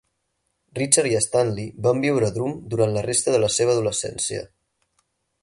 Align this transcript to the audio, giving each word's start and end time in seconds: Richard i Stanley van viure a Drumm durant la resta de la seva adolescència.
Richard 0.77 1.09
i 1.09 1.19
Stanley 1.25 1.67
van 1.87 2.01
viure 2.07 2.31
a 2.31 2.35
Drumm 2.39 2.57
durant 2.73 2.95
la 2.97 3.05
resta 3.09 3.37
de 3.37 3.43
la 3.45 3.53
seva 3.59 3.77
adolescència. 3.79 4.43